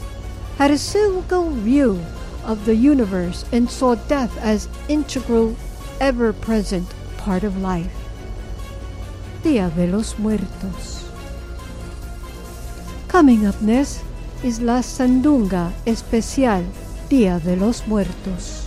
had 0.58 0.72
a 0.72 0.78
single 0.78 1.52
view 1.52 2.04
of 2.44 2.66
the 2.66 2.76
universe 2.76 3.46
and 3.52 3.70
saw 3.70 3.96
death 3.96 4.38
as 4.40 4.70
integral, 4.88 5.56
ever 6.00 6.32
present 6.34 6.88
part 7.18 7.44
of 7.44 7.58
life. 7.58 7.94
Dia 9.44 9.70
de 9.76 9.88
los 9.88 10.18
Muertos. 10.18 11.05
Coming 13.16 13.48
up 13.48 13.62
next 13.62 14.02
is 14.44 14.60
La 14.60 14.84
Sandunga 14.84 15.72
Especial 15.86 16.66
Dia 17.10 17.40
de 17.40 17.56
los 17.56 17.88
Muertos. 17.88 18.65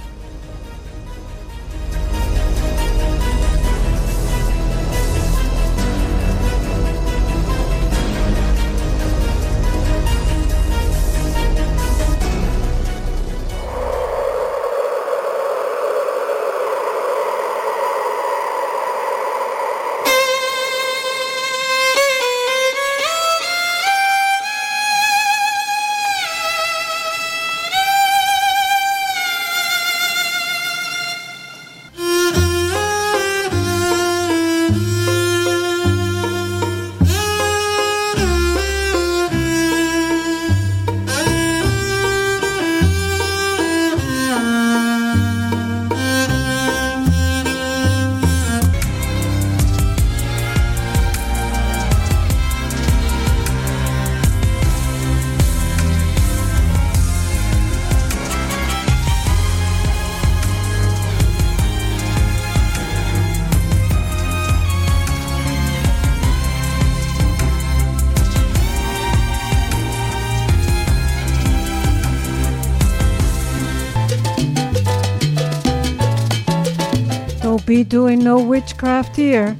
doing 77.84 78.22
no 78.22 78.38
witchcraft 78.38 79.16
here. 79.16 79.56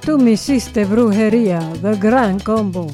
Tú 0.00 0.18
me 0.18 0.32
hiciste 0.32 0.84
brujería, 0.84 1.60
the 1.82 1.96
Gran 1.96 2.38
Combo. 2.40 2.88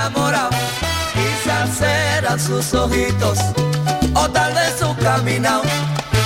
enamorado, 0.00 0.50
quizás 1.12 1.76
serán 1.76 2.40
sus 2.40 2.72
ojitos, 2.74 3.38
o 4.14 4.28
tal 4.30 4.54
vez 4.54 4.78
su 4.78 4.96
caminado, 4.96 5.62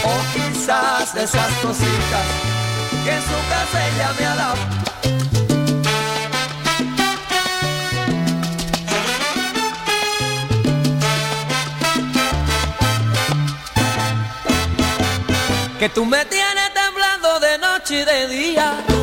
o 0.05 0.15
quizás 0.33 1.15
esas 1.15 1.53
cositas 1.63 2.27
que 3.05 3.11
en 3.11 3.23
su 3.23 3.39
casa 3.51 3.87
ella 3.89 4.13
me 4.19 4.27
ha 4.27 4.37
dado. 4.37 4.57
Que 15.79 15.89
tú 15.91 16.05
me 16.05 16.25
tienes 16.27 16.73
temblando 16.73 17.41
de 17.41 17.59
noche 17.59 18.01
y 18.01 18.05
de 18.05 18.29
día 18.29 18.94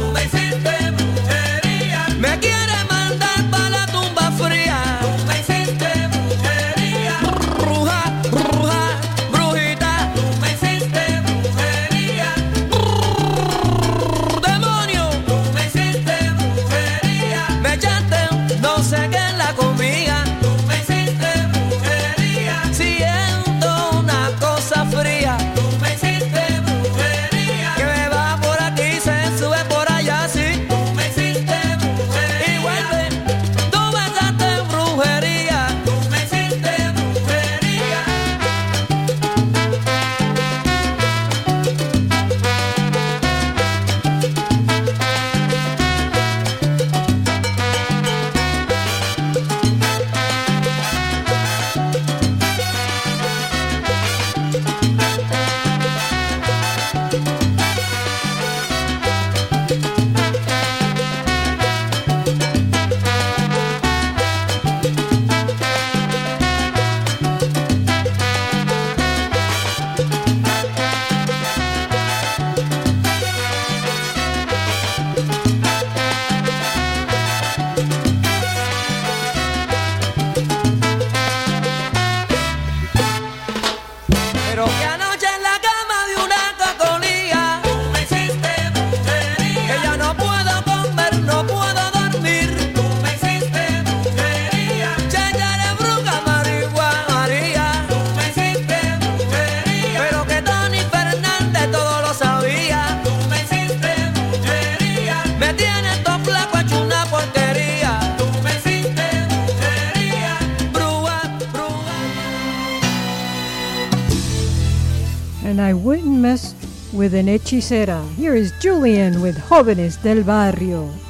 joven 117.22 117.28
hechicera. 117.28 118.04
Here 118.16 118.36
is 118.36 118.52
Julian 118.60 119.22
with 119.22 119.38
Jóvenes 119.38 120.02
del 120.02 120.24
Barrio. 120.24 121.01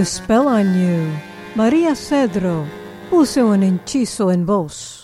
A 0.00 0.04
spell 0.06 0.48
on 0.48 0.80
you. 0.80 1.12
Maria 1.54 1.94
Cedro, 1.94 2.64
puse 3.10 3.42
un 3.42 3.62
hechizo 3.62 4.32
en 4.32 4.46
vos. 4.46 4.99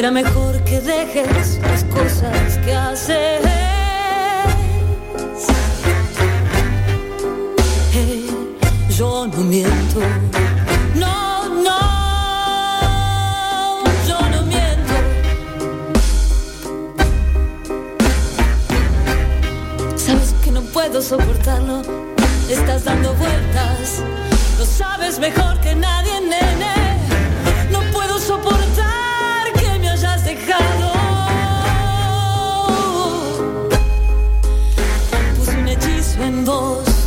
Será 0.00 0.12
mejor 0.12 0.64
que 0.64 0.80
dejes 0.80 1.60
las 1.60 1.84
cosas 1.84 2.56
que 2.64 2.74
haces. 2.74 3.42
Eh, 7.92 8.30
yo 8.96 9.26
no 9.26 9.36
miento. 9.44 10.00
No, 10.94 11.50
no, 11.50 11.80
yo 14.08 14.20
no 14.30 14.42
miento. 14.44 14.94
Sabes 19.96 20.34
que 20.42 20.50
no 20.50 20.62
puedo 20.62 21.02
soportarlo. 21.02 21.82
Estás 22.48 22.84
dando 22.84 23.12
vueltas. 23.16 24.02
Lo 24.58 24.64
sabes 24.64 25.18
mejor 25.18 25.60
que 25.60 25.74
nadie, 25.74 26.22
nene. 26.22 26.96
No 27.70 27.82
puedo 27.92 28.18
soportar 28.18 28.59
que 28.59 28.59
me 30.46 30.52
hayas 30.52 30.78
dejado. 30.78 30.92
Puse 35.36 35.58
un 35.58 35.68
hechizo 35.68 36.22
en 36.22 36.44
vos. 36.44 36.99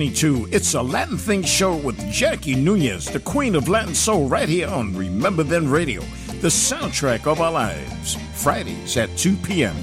Listening 0.00 0.46
to 0.46 0.48
It's 0.50 0.72
a 0.72 0.80
Latin 0.80 1.18
Thing 1.18 1.42
Show 1.42 1.76
with 1.76 1.98
Jackie 2.10 2.54
Nunez, 2.54 3.04
the 3.04 3.20
queen 3.20 3.54
of 3.54 3.68
Latin 3.68 3.94
soul, 3.94 4.28
right 4.28 4.48
here 4.48 4.66
on 4.68 4.96
Remember 4.96 5.42
Then 5.42 5.68
Radio, 5.68 6.00
the 6.40 6.48
soundtrack 6.48 7.26
of 7.26 7.40
our 7.40 7.52
lives. 7.52 8.16
Fridays 8.32 8.96
at 8.96 9.14
2 9.18 9.36
p.m. 9.36 9.76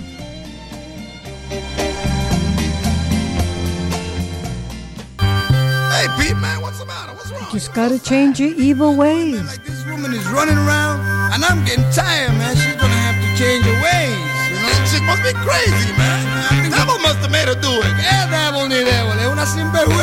Hey, 5.92 6.08
Pete, 6.18 6.38
man, 6.38 6.62
what's 6.62 6.80
the 6.80 6.86
matter? 6.88 7.14
What's 7.14 7.30
wrong? 7.30 7.52
Just 7.52 7.74
gotta 7.76 8.00
change 8.00 8.40
your 8.40 8.56
evil 8.56 8.96
ways. 8.96 9.44
Like 9.46 9.64
This 9.66 9.86
woman 9.86 10.14
is 10.14 10.26
running 10.30 10.58
around, 10.58 11.02
and 11.34 11.46
I'm 11.46 11.64
getting 11.64 11.86
tired, 11.92 12.32
man. 12.34 12.56
She's 12.56 12.76
gonna 12.76 12.94
have 13.06 13.22
to 13.22 13.44
change 13.44 13.66
her 13.66 13.84
ways. 13.84 14.18
You 14.50 14.66
know? 14.66 14.86
She 14.90 15.00
must 15.06 15.22
be 15.22 15.34
crazy, 15.46 15.94
man. 15.94 16.38
The 16.64 16.76
devil 16.76 16.98
must 17.00 17.20
have 17.20 17.32
made 17.32 17.48
her 17.48 17.60
do 17.60 17.70
it. 17.70 17.94
El 18.12 18.30
devil 18.30 18.68
ni 18.68 18.84
devil, 18.84 19.20
es 19.20 19.28
una 19.28 19.46
sinvergüenza. 19.46 19.97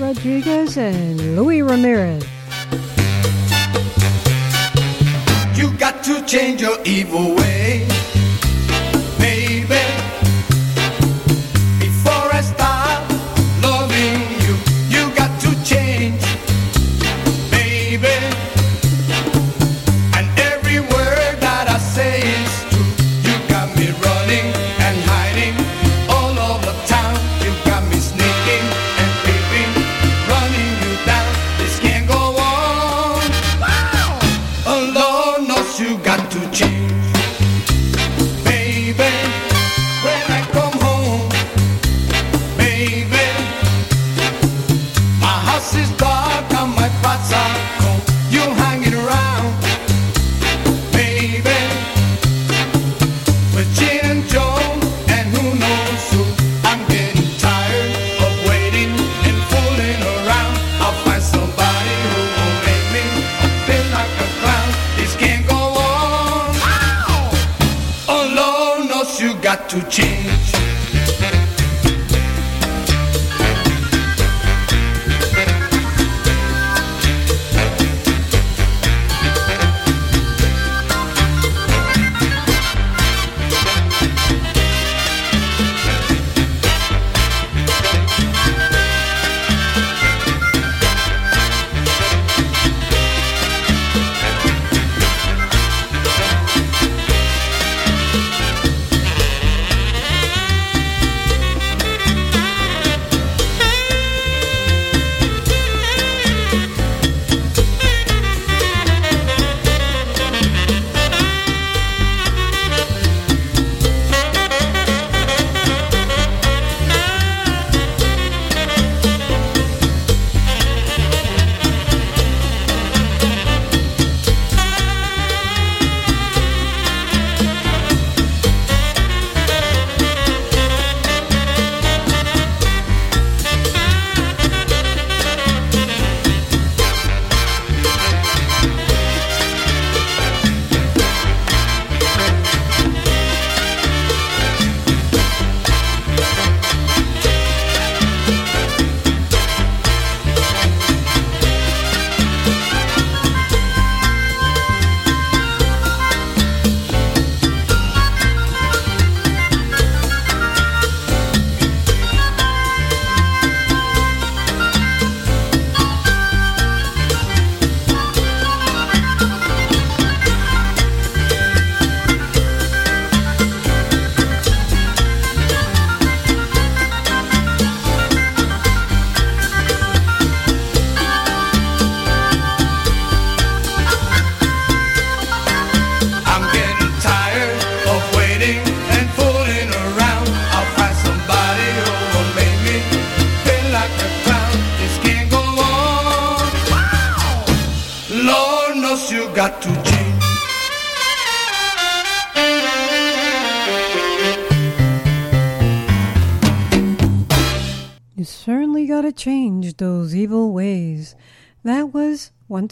Rodriguez 0.00 0.78
and 0.78 1.36
Louie 1.36 1.60
Ramirez. 1.60 2.24
You 5.54 5.70
got 5.76 6.02
to 6.04 6.24
change 6.24 6.62
your 6.62 6.78
evil 6.86 7.34
way, 7.36 7.86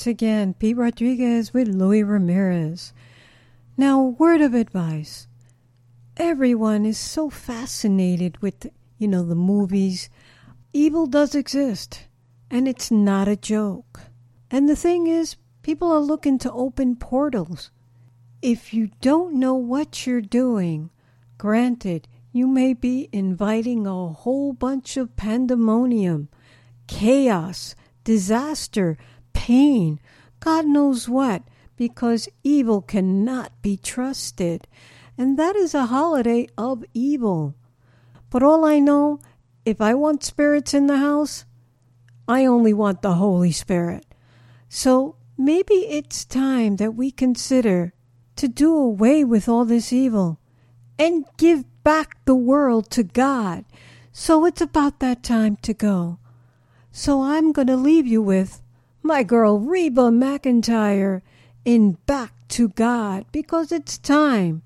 again, 0.08 0.54
Pete 0.54 0.76
Rodriguez 0.76 1.54
with 1.54 1.68
Louie 1.68 2.02
Ramirez. 2.02 2.92
Now, 3.76 4.02
word 4.02 4.40
of 4.40 4.54
advice. 4.54 5.28
Everyone 6.16 6.84
is 6.84 6.98
so 6.98 7.30
fascinated 7.30 8.42
with, 8.42 8.66
you 8.96 9.06
know, 9.06 9.22
the 9.22 9.36
movies. 9.36 10.10
Evil 10.72 11.06
does 11.06 11.34
exist, 11.34 12.08
and 12.50 12.66
it's 12.66 12.90
not 12.90 13.28
a 13.28 13.36
joke. 13.36 14.00
And 14.50 14.68
the 14.68 14.74
thing 14.74 15.06
is, 15.06 15.36
people 15.62 15.92
are 15.92 16.00
looking 16.00 16.38
to 16.38 16.52
open 16.52 16.96
portals. 16.96 17.70
If 18.42 18.74
you 18.74 18.90
don't 19.00 19.34
know 19.34 19.54
what 19.54 20.06
you're 20.06 20.20
doing, 20.20 20.90
granted, 21.36 22.08
you 22.32 22.46
may 22.46 22.74
be 22.74 23.08
inviting 23.12 23.86
a 23.86 24.08
whole 24.08 24.52
bunch 24.52 24.96
of 24.96 25.16
pandemonium, 25.16 26.28
chaos, 26.86 27.74
disaster, 28.04 28.96
pain, 29.38 30.00
God 30.40 30.66
knows 30.66 31.08
what, 31.08 31.44
because 31.76 32.28
evil 32.42 32.82
cannot 32.82 33.52
be 33.62 33.76
trusted. 33.76 34.66
And 35.16 35.38
that 35.38 35.54
is 35.54 35.74
a 35.74 35.86
holiday 35.86 36.48
of 36.58 36.84
evil. 36.92 37.54
But 38.30 38.42
all 38.42 38.64
I 38.64 38.80
know, 38.80 39.20
if 39.64 39.80
I 39.80 39.94
want 39.94 40.24
spirits 40.24 40.74
in 40.74 40.88
the 40.88 40.96
house, 40.96 41.44
I 42.26 42.46
only 42.46 42.74
want 42.74 43.00
the 43.02 43.14
Holy 43.14 43.52
Spirit. 43.52 44.04
So 44.68 45.14
maybe 45.38 45.86
it's 45.86 46.24
time 46.24 46.76
that 46.76 46.96
we 46.96 47.12
consider 47.12 47.94
to 48.34 48.48
do 48.48 48.74
away 48.74 49.22
with 49.22 49.48
all 49.48 49.64
this 49.64 49.92
evil 49.92 50.40
and 50.98 51.24
give 51.36 51.64
back 51.84 52.24
the 52.24 52.34
world 52.34 52.90
to 52.90 53.04
God. 53.04 53.64
So 54.10 54.44
it's 54.44 54.60
about 54.60 54.98
that 54.98 55.22
time 55.22 55.56
to 55.62 55.72
go. 55.72 56.18
So 56.90 57.22
I'm 57.22 57.52
going 57.52 57.68
to 57.68 57.76
leave 57.76 58.06
you 58.08 58.20
with 58.20 58.60
my 59.02 59.22
girl 59.22 59.58
Reba 59.58 60.10
McEntire 60.10 61.22
in 61.64 61.98
Back 62.06 62.32
to 62.48 62.68
God 62.68 63.26
because 63.32 63.72
it's 63.72 63.98
time 63.98 64.62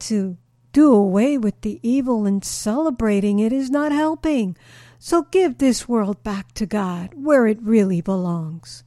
to 0.00 0.36
do 0.72 0.94
away 0.94 1.36
with 1.36 1.60
the 1.60 1.80
evil 1.82 2.26
and 2.26 2.44
celebrating 2.44 3.38
it 3.38 3.52
is 3.52 3.70
not 3.70 3.92
helping. 3.92 4.56
So 4.98 5.22
give 5.22 5.58
this 5.58 5.88
world 5.88 6.22
back 6.22 6.52
to 6.54 6.66
God 6.66 7.14
where 7.14 7.46
it 7.46 7.58
really 7.62 8.00
belongs. 8.00 8.84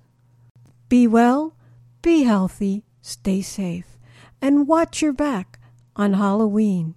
Be 0.90 1.08
well, 1.08 1.56
be 2.02 2.24
healthy, 2.24 2.84
stay 3.02 3.42
safe, 3.42 3.98
and 4.42 4.68
watch 4.68 5.02
your 5.02 5.14
back 5.14 5.60
on 5.96 6.14
Halloween. 6.14 6.96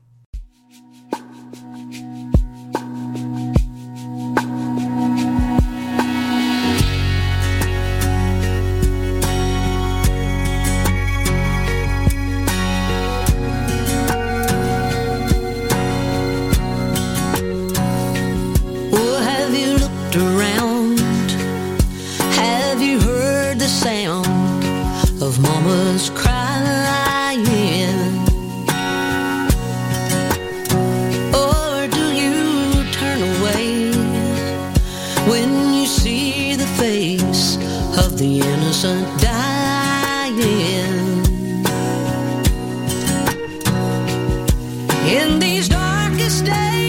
The 38.17 38.41
innocent 38.41 39.21
dying? 39.21 40.37
In 45.07 45.39
these 45.39 45.69
darkest 45.69 46.45
days, 46.47 46.86